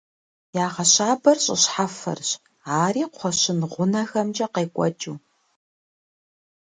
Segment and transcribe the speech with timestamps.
[0.63, 2.29] Ягъэщабэр щӏы щхьэфэрщ,
[2.81, 5.17] ари кхъуэщын гъунэхэмкӏэ къекӏуэкӏыу.